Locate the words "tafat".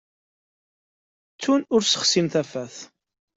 2.33-2.75